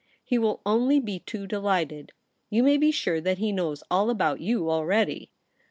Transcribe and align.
* 0.15 0.23
He 0.31 0.39
will 0.39 0.61
only 0.65 0.99
be 0.99 1.19
too 1.19 1.45
delighted. 1.45 2.11
You 2.49 2.63
may 2.63 2.77
be 2.77 2.89
sure 2.89 3.21
that 3.21 3.37
he 3.37 3.51
knows 3.51 3.83
all 3.91 4.09
about 4.09 4.39
you 4.41 4.67
already.' 4.67 5.29